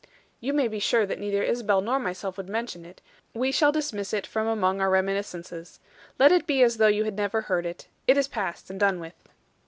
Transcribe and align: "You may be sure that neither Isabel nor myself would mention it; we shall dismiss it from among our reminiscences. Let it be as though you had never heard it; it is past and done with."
"You 0.39 0.51
may 0.51 0.67
be 0.67 0.79
sure 0.79 1.05
that 1.05 1.19
neither 1.19 1.43
Isabel 1.43 1.79
nor 1.79 1.99
myself 1.99 2.35
would 2.35 2.49
mention 2.49 2.85
it; 2.85 3.01
we 3.35 3.51
shall 3.51 3.71
dismiss 3.71 4.13
it 4.15 4.25
from 4.25 4.47
among 4.47 4.81
our 4.81 4.89
reminiscences. 4.89 5.79
Let 6.17 6.31
it 6.31 6.47
be 6.47 6.63
as 6.63 6.77
though 6.77 6.87
you 6.87 7.03
had 7.03 7.13
never 7.13 7.41
heard 7.41 7.67
it; 7.67 7.87
it 8.07 8.17
is 8.17 8.27
past 8.27 8.71
and 8.71 8.79
done 8.79 8.99
with." 8.99 9.29